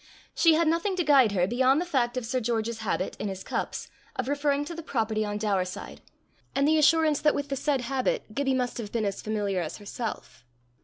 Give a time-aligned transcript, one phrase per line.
[0.33, 3.43] She had nothing to guide her beyond the fact of Sir George's habit, in his
[3.43, 6.01] cups, of referring to the property on Daurside,
[6.55, 9.77] and the assurance that with the said habit Gibbie must have been as familiar as
[9.77, 10.43] herself.